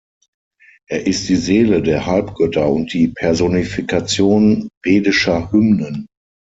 [0.87, 6.07] Er ist die Seele der Halbgötter und die Personifikation vedischer Hymnen.